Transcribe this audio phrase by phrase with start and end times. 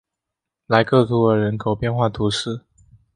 [0.65, 2.61] 莱克图尔人口变化图示